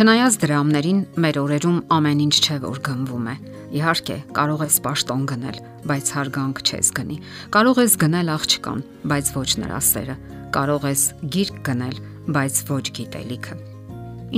Չնայած 0.00 0.36
դրամներին 0.40 1.00
մեր 1.20 1.38
օրերում 1.42 1.80
ամեն 1.92 2.20
ինչ 2.24 2.36
չէ 2.40 2.54
որ 2.62 2.78
գնվում 2.86 3.26
է։ 3.28 3.32
Իհարկե, 3.76 4.14
կարող 4.38 4.62
ես 4.64 4.78
աշտոն 4.90 5.26
գնել, 5.28 5.58
բայց 5.90 6.12
հարգանք 6.16 6.62
չես 6.64 6.88
գնի։ 6.96 7.18
Կարող 7.52 7.80
ես 7.82 7.96
գնել 8.00 8.30
աղջկան, 8.32 8.80
բայց 9.12 9.28
ոչ 9.36 9.50
նրա 9.60 9.80
սերը։ 9.90 10.16
Կարող 10.56 10.86
ես 10.88 11.02
գիրք 11.36 11.60
գնել, 11.68 12.00
բայց 12.32 12.62
ոչ 12.70 12.84
գիտելիքը։ 12.96 13.58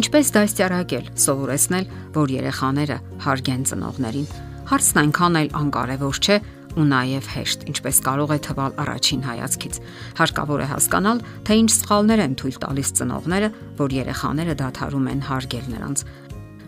Ինչպես 0.02 0.34
դաստիարակել, 0.34 1.06
սովորեցնել, 1.22 1.86
որ 2.18 2.34
երեխաները 2.42 2.98
հարգեն 3.22 3.64
ծնողներին։ 3.70 4.28
Հարցն 4.72 5.00
այնքան 5.06 5.40
էլ 5.42 5.54
անկարևոր 5.62 6.22
չէ, 6.26 6.42
ու 6.78 6.86
նաև 6.88 7.28
հեշտ, 7.32 7.64
ինչպես 7.72 8.00
կարող 8.06 8.32
է 8.32 8.38
թվալ 8.46 8.76
առաջին 8.82 9.22
հայացքից։ 9.28 9.78
Հարկավոր 10.20 10.62
է 10.62 10.66
հասկանալ, 10.72 11.22
թե 11.46 11.58
ինչ 11.62 11.70
սխալներ 11.76 12.22
են 12.26 12.36
թույլ 12.42 12.58
տալիս 12.64 12.92
ծնողները, 12.98 13.48
որ 13.82 13.96
երեխաները 14.02 14.54
դադարում 14.62 15.08
են 15.12 15.24
հարգել 15.28 15.66
նրանց։ 15.72 16.04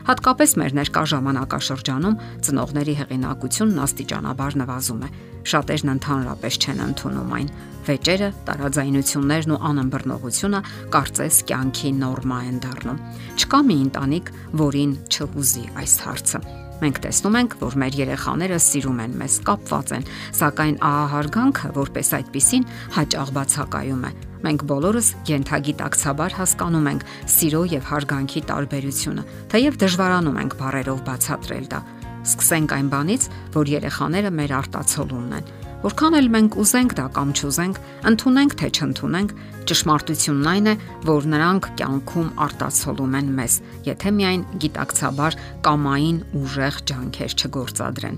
Հատկապես 0.04 0.50
մեր 0.60 0.74
ներկա 0.76 1.02
ժամանակաշրջանում 1.14 2.16
ծնողների 2.44 2.94
հեղինակությունն 2.98 3.78
աստիճանաբար 3.84 4.56
նվազում 4.60 5.06
է։ 5.06 5.08
Շատերն 5.48 5.92
ընդհանրապես 5.94 6.58
չեն 6.60 6.82
ընդունում 6.84 7.32
այն։ 7.38 7.48
Վեճերը, 7.88 8.28
տարաձայնություններն 8.48 9.54
ու 9.54 9.60
անըմբռնողությունը 9.70 10.60
կարծես 10.96 11.40
կյանքի 11.52 11.94
նորմա 12.04 12.42
են 12.50 12.60
դառնում։ 12.64 13.00
Չկա 13.40 13.62
մի 13.70 13.78
ընտանիք, 13.88 14.30
որին 14.64 14.94
չհուզի 15.08 15.66
այս 15.84 15.96
հարցը։ 16.04 16.63
Մենք 16.82 17.00
տեսնում 17.04 17.36
ենք, 17.38 17.54
որ 17.60 17.76
մեր 17.80 17.96
երեխաները 18.00 18.58
սիրում 18.64 19.00
են 19.04 19.12
մեզ, 19.20 19.34
կապված 19.46 19.92
են, 19.94 20.06
սակայն 20.38 20.78
ահարգանքը, 20.88 21.70
որպես 21.78 22.10
այդպիսին, 22.18 22.66
հաճախ 22.98 23.32
բացակայում 23.38 24.04
է։ 24.04 24.12
Մենք 24.44 24.64
բոլորս 24.68 25.10
յենթագիտակցաբար 25.30 26.38
հասկանում 26.40 26.88
ենք 26.92 27.06
սիրո 27.34 27.62
եւ 27.74 27.90
հարգանքի 27.94 28.42
տարբերությունը, 28.50 29.26
թեև 29.54 29.78
դժվարանում 29.84 30.40
ենք 30.44 30.56
բարերով 30.60 31.04
բացատրել 31.08 31.68
դա։ 31.72 31.84
Սկսենք 32.24 32.74
այն 32.74 32.88
բանից, 32.92 33.28
որ 33.54 33.76
երեխաները 33.78 34.34
մեր 34.34 34.58
արտացոլումն 34.60 35.38
են 35.38 35.63
Որքան 35.84 36.14
էլ 36.16 36.28
մենք 36.32 36.54
ուզենք 36.62 36.92
դա 36.96 37.02
կամ 37.12 37.32
չուզենք, 37.36 37.78
ընդունենք 38.08 38.54
թե 38.60 38.68
չընդունենք, 38.72 39.32
ճշմարտությունն 39.68 40.46
այն 40.52 40.70
է, 40.70 40.74
որ 41.04 41.26
նրանք 41.34 41.68
կյանքում 41.80 42.30
արտացոլում 42.44 43.18
են 43.20 43.28
մեզ, 43.36 43.56
եթե 43.90 44.12
միայն 44.16 44.46
գիտակցաբար 44.64 45.36
կամային 45.68 46.22
ուժեղ 46.40 46.80
ջանքեր 46.88 47.36
չգործադրեն։ 47.36 48.16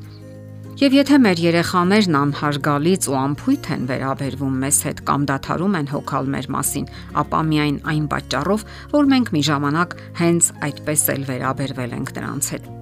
Եվ 0.76 0.94
եթե 1.00 1.18
մեր 1.24 1.38
երեխաներն 1.40 2.16
անհարգալից 2.20 3.06
ու 3.10 3.14
անփույթ 3.16 3.68
են 3.74 3.86
վերաբերվում 3.90 4.58
մեզ 4.62 4.80
հետ 4.86 5.04
կամ 5.08 5.26
դադարում 5.32 5.78
են 5.80 5.90
հոգալ 5.94 6.32
մեր 6.36 6.50
մասին, 6.52 6.90
ապա 7.24 7.42
միայն 7.50 7.82
այն 7.96 8.08
պատճառով, 8.12 8.66
որ 8.92 9.12
մենք 9.16 9.34
մի 9.34 9.46
ժամանակ 9.50 10.00
հենց 10.22 10.54
այդպես 10.70 11.10
էլ 11.16 11.30
վերաբերվել 11.32 11.96
ենք 11.96 12.18
նրանց 12.20 12.54
հետ։ 12.54 12.75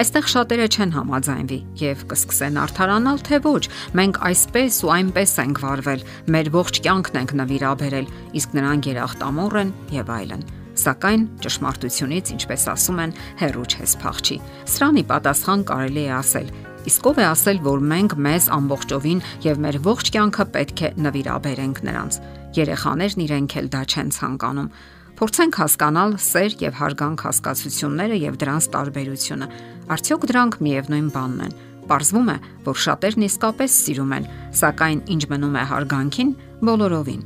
Այստեղ 0.00 0.28
շատերը 0.32 0.66
չեն 0.72 0.92
համաձայնվի 0.94 1.56
եւ 1.76 2.02
կսկսեն 2.08 2.54
արդարանալ, 2.62 3.18
թե 3.26 3.38
ոչ, 3.44 3.64
մենք 4.00 4.20
այսպես 4.30 4.78
ու 4.86 4.92
այնպես 4.94 5.34
ենք 5.42 5.60
վարվել, 5.60 6.04
մեր 6.32 6.48
ողջ 6.54 6.80
կյանքն 6.86 7.18
ենք 7.20 7.34
նվիրաբերել, 7.40 8.08
իսկ 8.40 8.54
նրանք 8.56 8.88
երախտամոռ 8.94 9.58
են 9.60 9.74
եւ 9.98 10.12
այլն 10.16 10.46
սակայն 10.80 11.26
ճշմարտությունից, 11.44 12.32
ինչպես 12.38 12.62
ասում 12.72 13.00
են, 13.04 13.12
հերոչ 13.42 13.68
չես 13.76 13.94
փախչի։ 14.00 14.36
Սրանի 14.72 15.02
պատասխան 15.10 15.64
կարելի 15.68 16.04
է 16.06 16.12
ասել. 16.16 16.48
Իսկ 16.88 17.08
ով 17.10 17.20
է 17.20 17.26
ասել, 17.28 17.60
որ 17.66 17.82
մենք 17.90 18.14
մեզ 18.24 18.46
ամբողջովին 18.56 19.20
եւ 19.44 19.60
մեր 19.66 19.78
ողջ 19.84 20.12
կյանքը 20.16 20.46
պետք 20.54 20.80
է 20.80 20.90
նվիրաբերենք 21.04 21.82
նրանց։ 21.90 22.20
Երեխաներն 22.56 23.24
իրենք 23.26 23.56
էլ 23.60 23.68
դա 23.74 23.82
չեն 23.90 24.14
ցանկանում։ 24.16 24.72
Փորձենք 25.20 25.56
հասկանալ 25.60 26.14
սեր 26.24 26.54
եւ 26.64 26.76
հարգանք 26.78 27.22
հասկացությունները 27.26 28.16
եւ 28.22 28.38
դրանց 28.40 28.68
տարբերությունը։ 28.72 29.48
Արդյոք 29.92 30.24
դրանք 30.30 30.56
միևնույն 30.64 31.10
բանն 31.12 31.42
են։ 31.44 31.52
Պարզվում 31.90 32.30
է, 32.32 32.36
որ 32.64 32.80
շատերն 32.86 33.26
իսկապես 33.28 33.76
սիրում 33.84 34.14
են, 34.16 34.30
սակայն 34.62 35.04
ինչ 35.12 35.22
մնում 35.34 35.60
է 35.60 35.64
հարգանքին 35.76 36.32
բոլորովին։ 36.70 37.22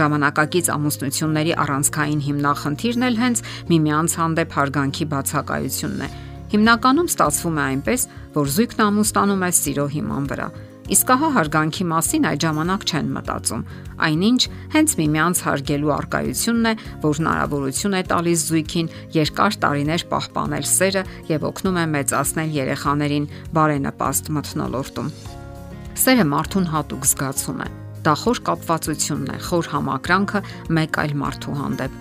Ժամանակակից 0.00 0.70
ամուսնությունների 0.72 1.52
առանցքային 1.68 2.22
հիմնախնդիրն 2.32 3.08
էլ 3.12 3.18
հենց 3.24 3.42
միմյանց 3.74 4.20
հանդեպ 4.24 4.56
հարգանքի 4.64 5.04
բացակայությունն 5.12 6.04
է։ 6.08 6.14
Հիմնականում 6.54 7.10
ստացվում 7.12 7.58
է 7.60 7.64
այնպես, 7.74 8.06
որ 8.40 8.54
զույգն 8.56 8.86
ամուսնանում 8.88 9.44
է 9.44 9.50
սիրո 9.60 9.86
հիման 9.98 10.30
վրա 10.32 10.48
Իսկ 10.84 11.10
ահա 11.14 11.28
հարգանքի 11.32 11.84
մասին 11.88 12.26
այդ 12.28 12.42
ժամանակ 12.44 12.82
չեն 12.84 13.06
մտածում։ 13.14 13.62
Այնինչ 14.04 14.40
հենց 14.74 14.94
միմյանց 14.98 15.38
հարգելու 15.46 15.92
արկայությունն 15.94 16.68
է, 16.68 16.72
որ 17.04 17.20
հնարավորություն 17.20 17.96
է 17.96 18.02
տալիս 18.10 18.44
զույգին 18.50 18.90
երկար 19.16 19.56
տարիներ 19.64 20.04
պահպանել 20.12 20.68
սերը 20.68 21.04
եւ 21.32 21.46
օգնում 21.48 21.80
է 21.80 21.86
մեծացնել 21.94 22.54
երեխաներին 22.60 23.28
բարենպաստ 23.56 24.30
մթնոլորտում։ 24.36 25.08
Սերը 26.04 26.26
մարդուն 26.34 26.68
հատուկ 26.74 27.08
զգացում 27.14 27.64
է։ 27.64 27.68
Դա 28.04 28.14
խոր 28.20 28.38
կապվածությունն 28.44 29.30
է, 29.32 29.36
խոր 29.48 29.68
համակրանքը 29.72 30.40
մեկ 30.76 30.98
այլ 31.00 31.14
մարդու 31.24 31.54
հանդեպ։ 31.64 32.00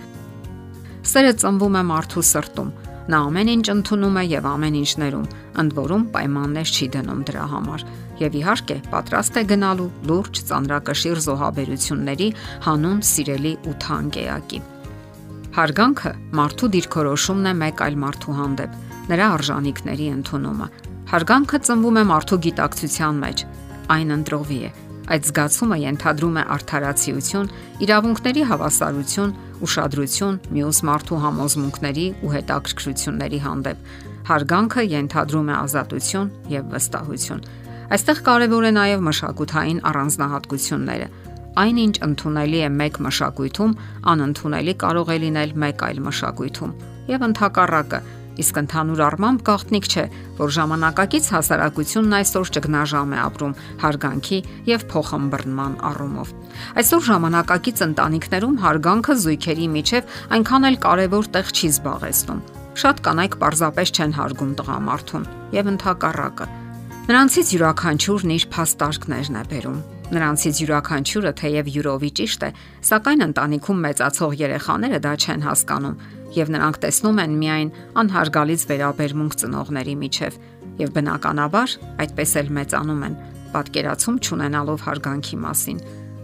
Սերը 1.13 1.33
ծնվում 1.39 1.77
է 1.79 1.83
մարդու 1.94 2.23
սրտում, 2.33 2.73
Նա 3.12 3.19
ամեն 3.28 3.50
ինչ 3.53 3.66
ընդունում 3.74 4.18
է 4.19 4.24
եւ 4.31 4.46
ամեն 4.47 4.75
ինչ 4.80 4.91
ներում, 5.03 5.25
ընդ 5.64 5.74
որում 5.80 6.03
պայմաններ 6.14 6.69
չի 6.74 6.86
դնում 6.94 7.24
դրա 7.28 7.47
համար 7.53 7.81
եւ 8.22 8.38
իհարկե 8.40 8.78
պատրաստ 8.94 9.40
է 9.40 9.44
գնալու 9.50 9.88
լուրջ 10.09 10.40
ծանրակշիռ 10.50 11.19
զոհաբերությունների 11.25 12.30
հանուն 12.68 13.02
սիրելի 13.09 13.53
ու 13.68 13.75
թանկ 13.84 14.19
էակի։ 14.24 14.62
Հարգանքը 15.58 16.13
մարդու 16.40 16.72
դիրքորոշումն 16.78 17.52
է 17.52 17.53
մեկ 17.63 17.84
այլ 17.88 18.00
մարդու 18.03 18.38
հանդեպ, 18.40 18.80
նրա 19.12 19.28
արժանինքների 19.34 20.08
ընդունումը։ 20.13 20.69
Հարգանքը 21.13 21.59
ծնվում 21.68 22.00
է 22.00 22.06
մարդու 22.13 22.42
գիտակցության 22.47 23.22
մեջ, 23.28 23.46
այն 23.94 24.18
ընտրովի 24.18 24.59
է, 24.63 24.72
Այդ 25.12 25.25
զգացումը 25.28 25.78
ենթադրում 25.84 26.38
է 26.40 26.44
արդարացիություն, 26.56 27.50
իրավունքների 27.84 28.44
հավասարություն, 28.47 29.34
ուշադրություն 29.63 30.40
մյուս 30.53 30.79
մարդու 30.90 31.19
համոզմունքների 31.24 32.06
ու 32.24 32.31
հետաքրքրությունների 32.34 33.40
հանդեպ։ 33.44 33.91
Հարգանքը 34.29 34.84
ենթադրում 34.94 35.51
է 35.51 35.56
ազատություն 35.59 36.31
եւ 36.53 36.74
վստահություն։ 36.74 37.46
Այստեղ 37.94 38.19
կարևոր 38.28 38.63
է 38.63 38.72
նաև 38.79 39.06
մշակութային 39.07 39.79
առանձնահատկությունները։ 39.90 41.07
Այնինչ 41.63 41.96
ընդունելի 42.07 42.59
է 42.66 42.69
մեկ 42.74 42.96
մշակույթում, 43.06 43.74
անընդունելի 44.13 44.74
կարող 44.84 45.12
է 45.13 45.18
լինել 45.24 45.51
մեկ 45.63 45.84
այլ 45.88 46.00
մշակույթում։ 46.07 46.72
Եվ 47.13 47.25
ընդհակառակը, 47.28 48.00
Իսկ 48.41 48.59
ընդհանուր 48.63 49.01
առմամբ 49.07 49.41
գաղտնիք 49.45 49.88
չէ, 49.94 50.05
որ 50.39 50.53
ժամանակակից 50.57 51.27
հասարակությունն 51.33 52.16
այսօր 52.17 52.51
ճգնաժամ 52.57 53.13
է 53.13 53.19
ապրում 53.23 53.53
հարգանքի 53.83 54.39
եւ 54.69 54.85
փոխհմբռնման 54.94 55.77
առումով։ 55.94 56.33
Այսօր 56.81 57.05
ժամանակակից 57.09 57.85
ընտանիքներում 57.88 58.57
հարգանքը 58.66 59.17
զույգերի 59.23 59.67
միջև 59.77 60.19
այնքան 60.33 60.67
էլ 60.73 60.77
կարևոր 60.88 61.31
տեղ 61.38 61.53
չի 61.53 61.71
զբաղեցնում։ 61.77 62.44
Շատ 62.73 63.01
կանայք 63.05 63.39
պարզապես 63.44 63.94
չեն 63.94 64.16
հարգում 64.17 64.53
տղամարդուն 64.63 65.27
եւ 65.53 65.73
ընդհակառակը։ 65.77 66.51
Նրանցից 67.03 67.50
յուրաքանչյուրն 67.53 68.38
իր 68.39 68.45
փաստարկներն 68.53 69.44
է 69.44 69.50
բերում։ 69.53 69.81
Նրանցից 70.03 70.59
յուրաքանչյուրը 70.64 71.31
թեև 71.40 71.69
յուրովի 71.74 72.09
ճիշտ 72.19 72.41
է, 72.44 72.50
սակայն 72.90 73.25
ընտանիքում 73.28 73.80
մեծացող 73.88 74.34
երեխաները 74.44 75.00
դա 75.03 75.14
չեն 75.24 75.46
հասկանում 75.47 75.96
եւ 76.34 76.52
նրանք 76.53 76.78
տեսնում 76.84 77.22
են 77.24 77.34
միայն 77.44 77.69
անհարգալից 78.03 78.66
վերաբերմունք 78.74 79.36
ծնողների 79.44 79.96
միջև 80.03 80.38
եւ 80.81 80.94
բնականաբար 80.97 81.75
այդպես 82.03 82.31
էլ 82.42 82.52
մեծանում 82.58 83.03
են 83.08 83.18
պատկերացում 83.54 84.18
ճանենալով 84.27 84.86
հարգանքի 84.88 85.38
մասին 85.44 85.81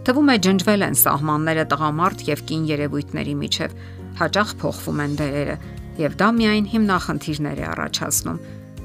թվում 0.08 0.30
է 0.34 0.36
ջնջվել 0.46 0.84
են 0.90 0.96
սահմանները 1.00 1.64
տղամարդ 1.70 2.24
եւ 2.30 2.44
կին 2.50 2.64
երևույթների 2.70 3.34
միջև 3.44 3.76
հաճախ 4.20 4.54
փոխվում 4.60 5.02
են 5.06 5.16
դերերը 5.20 5.56
եւ 6.00 6.16
դա 6.20 6.28
միայն 6.40 6.70
հիմնախնդիրներ 6.74 7.60
է 7.60 7.66
առաջացնում 7.70 8.40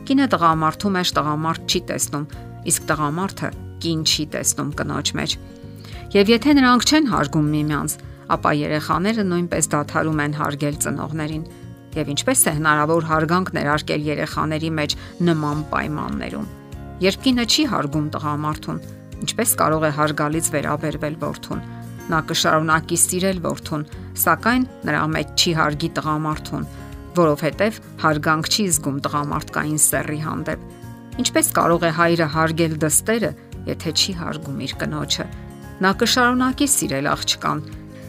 կինը 0.06 0.28
տղամարդու 0.36 0.96
մեջ 0.96 1.14
տղամարդ 1.18 1.72
չի 1.72 1.81
տեսնում 1.90 2.28
իսկ 2.69 2.90
տղամարդը 2.92 3.50
կին 3.83 4.01
չի 4.06 4.25
տեսնում 4.36 4.72
կնոջ 4.80 5.13
մեջ 5.19 5.38
եւ 6.16 6.30
եթե 6.31 6.51
նրանք 6.56 6.83
չեն 6.86 7.07
հարգում 7.12 7.48
միմյանց 7.51 7.94
ապա 8.31 8.51
երեխաները 8.56 9.24
նույնպես 9.30 9.68
դադարում 9.74 10.22
են 10.25 10.36
հարգել 10.39 10.77
ծնողներին։ 10.86 11.42
Եվ 11.95 12.12
ինչպես 12.13 12.44
է 12.45 12.54
հնարավոր 12.56 13.07
հարգանք 13.10 13.51
ներարկել 13.56 14.06
երեխաների 14.10 14.72
մեջ 14.80 14.95
նման 15.27 15.60
պայմաններում։ 15.74 16.48
Երբ 17.06 17.19
կինը 17.25 17.45
չի 17.51 17.66
հարգում 17.74 18.07
տղամարդուն, 18.16 18.80
ինչպես 19.25 19.54
կարող 19.62 19.86
է 19.86 19.92
հարգալից 20.00 20.50
վերաբերվել 20.56 21.16
որդուն։ 21.25 21.66
Նա 22.06 22.19
կշարունակի 22.30 22.98
սիրել 23.01 23.39
որդուն, 23.45 23.86
սակայն 24.24 24.66
նրա 24.88 25.04
մեջ 25.16 25.36
չի 25.36 25.54
հարգի 25.60 25.89
տղամարդուն, 26.00 26.68
որովհետև 27.19 27.80
հարգանք 28.06 28.50
չի 28.56 28.66
զգում 28.75 29.00
տղամարդկային 29.06 29.81
սեռի 29.86 30.19
հանդեպ։ 30.25 30.66
Ինչպես 31.16 31.50
կարող 31.56 31.86
է 31.86 31.92
հայրը 31.95 32.28
հարգել 32.36 32.74
դստերը, 32.86 33.31
եթե 33.70 33.94
չի 33.96 34.14
հարգում 34.22 34.62
իր 34.66 34.74
կնոջը։ 34.82 35.26
Նա 35.86 35.92
կշարունակի 36.02 36.68
սիրել 36.76 37.10
աղջկան, 37.12 37.64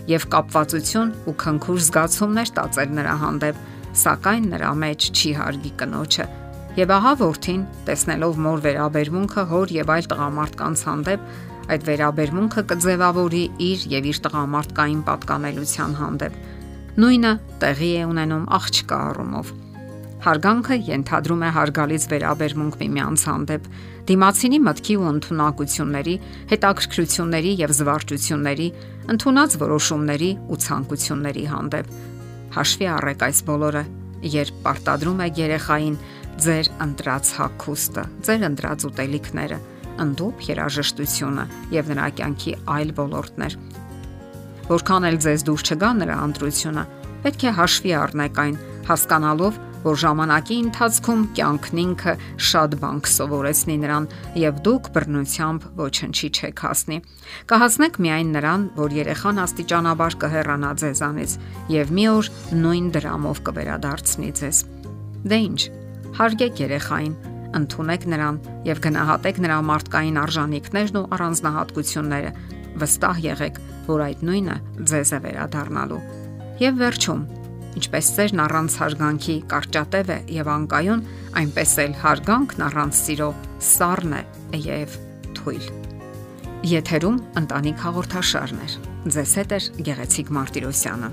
եւ 0.07 0.27
կապվածություն 0.33 1.13
ու 1.27 1.35
քնքուշ 1.43 1.81
զգացումներ 1.87 2.53
տածել 2.57 2.93
նրա 3.01 3.15
հանդեպ, 3.23 3.61
սակայն 4.03 4.49
նրա 4.53 4.71
մեջ 4.83 5.09
չի 5.17 5.33
հարգի 5.41 5.73
կնոջը։ 5.83 6.27
Եվ 6.77 6.93
ահա 6.93 7.13
որդին, 7.23 7.61
տեսնելով 7.89 8.41
մոր 8.47 8.63
վերաբերմունքը 8.67 9.45
հոր 9.51 9.71
եւ 9.77 9.93
այլ 9.97 10.09
տղամարդկանց 10.13 10.83
հանդեպ, 10.87 11.29
այդ 11.67 11.87
վերաբերմունքը 11.91 12.65
կձևավորի 12.71 13.45
իր 13.67 13.87
եւ 13.97 14.11
իր 14.13 14.21
տղամարդկային 14.27 15.01
պատկանելության 15.09 15.97
հանդեպ։ 16.01 16.43
Նույնը 16.97 17.33
տեղի 17.65 17.93
է 17.97 18.05
ունենում 18.13 18.45
աղջկա 18.61 18.99
առումով։ 19.11 19.55
Հարգանքը 20.25 20.77
ենթադրում 20.87 21.43
է 21.45 21.51
հարգալից 21.57 22.05
վերաբերմունք 22.11 22.77
միմյանց 22.81 23.25
հանդեպ, 23.29 23.67
դիմացինի 24.09 24.59
մտքի 24.67 24.97
ու 24.97 25.07
ընտունակությունների, 25.11 26.15
հետաքրքրությունների 26.53 27.53
եւ 27.61 27.75
զվարճությունների, 27.77 28.69
ընդունած 29.13 29.57
որոշումների 29.61 30.31
ու 30.47 30.59
ցանկությունների 30.67 31.45
հանդեպ։ 31.53 31.91
Հաշվի 32.57 32.89
առեք 32.97 33.25
այս 33.27 33.41
բոլորը, 33.47 33.83
երբ 34.37 34.61
պարտադրում 34.65 35.23
եք 35.27 35.41
երեխային 35.45 35.97
ձեր 36.47 36.71
ընտրած 36.87 37.33
հակոստը, 37.37 38.05
ձեր 38.27 38.47
ընտրած 38.51 38.87
ուտելիքները, 38.89 39.59
ընդդուպ 40.07 40.43
երաժշտությունը 40.51 41.45
եւ 41.77 41.93
նրա 41.93 42.09
կյանքի 42.17 42.53
այլ 42.77 42.91
ոլորտներ։ 42.97 43.57
Որքան 44.67 45.07
էլ 45.07 45.19
ձեզ 45.27 45.45
դուր 45.47 45.63
չգա 45.67 45.91
նրա 46.01 46.17
ընտրությունը, 46.27 46.85
պետք 47.27 47.47
է 47.47 47.53
հաշվի 47.57 47.93
առնեք 47.97 48.41
այն, 48.43 48.57
հասկանալով, 48.87 49.61
որ 49.87 49.99
ժամանակի 50.03 50.57
ընթացքում 50.67 51.21
կյանքն 51.37 51.81
ինքը 51.83 52.15
շատ 52.47 52.73
բան 52.83 52.97
կսովորեցնի 53.07 53.77
նրան 53.83 54.09
եւ 54.43 54.59
դուք 54.67 54.89
բռնությամբ 54.97 55.67
ոչնչի 55.79 56.31
չեք 56.37 56.63
հասնի։ 56.67 56.99
Կհասնեք 57.53 58.01
միայն 58.07 58.33
նրան, 58.37 58.65
որ 58.81 58.97
երեխան 58.97 59.41
աստիճանաբար 59.47 60.19
կհեռանա 60.27 60.73
ձեզանից 60.83 61.37
եւ 61.77 61.95
մի 61.99 62.07
օր 62.17 62.31
նույն 62.67 62.91
դրամով 62.97 63.41
կվերադարձնի 63.47 64.31
ձեզ։ 64.43 64.61
Դե 65.27 65.41
ի՞նչ։ 65.47 65.61
Հարգեք 66.17 66.61
երեխային, 66.67 67.17
ընդունեք 67.57 68.11
նրան 68.11 68.37
եւ 68.67 68.85
գնահատեք 68.87 69.41
նրա 69.47 69.57
մարդկային 69.71 70.21
արժանինքներն 70.27 71.01
ու 71.01 71.09
առանձնահատկությունները։ 71.17 72.31
Վստահ 72.83 73.21
եղեք, 73.31 73.61
որ 73.87 74.07
այդ 74.11 74.23
նույնը 74.29 74.57
ձեզ 74.91 75.13
է 75.17 75.21
վերադառնալու։ 75.27 76.05
Եվ 76.67 76.81
վերջում 76.83 77.23
Ինչպես 77.77 78.11
ծերն 78.17 78.41
առանց 78.47 78.75
հարգանքի 78.81 79.37
կարճատև 79.51 80.11
է 80.15 80.19
եւ 80.33 80.51
անկայուն, 80.55 81.03
այնպես 81.41 81.73
էլ 81.85 81.97
հարգանքն 82.03 82.65
առանց 82.67 83.01
սիրո 83.03 83.31
սառն 83.71 84.15
է 84.17 84.23
եւ 84.65 84.97
թույլ։ 85.37 85.67
Եթերում 86.67 87.19
ընտանիք 87.43 87.83
հաղորդաշարն 87.85 88.63
է։ 88.65 88.69
Ձեզ 89.17 89.35
հետ 89.41 89.53
է 89.57 89.59
Գեղեցիկ 89.87 90.33
Մարտիրոսյանը։ 90.37 91.11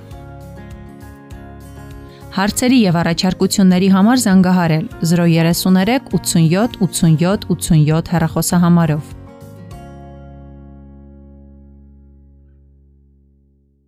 Հարցերի 2.34 2.78
եւ 2.82 2.96
առաջարկությունների 3.04 3.90
համար 3.94 4.22
զանգահարել 4.24 4.86
033 5.12 6.08
87 6.18 6.80
87 6.88 7.46
87 7.54 8.10
հեռախոսահամարով։ 8.16 9.12